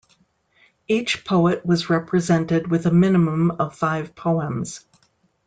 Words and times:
Each 0.87 1.23
poet 1.23 1.63
was 1.63 1.91
represented 1.91 2.67
with 2.71 2.87
a 2.87 2.91
minimum 2.91 3.51
of 3.59 3.75
five 3.75 4.15
poems. 4.15 4.83